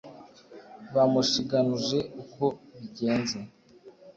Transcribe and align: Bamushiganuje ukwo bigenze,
Bamushiganuje 0.93 1.99
ukwo 2.21 2.47
bigenze, 2.79 3.37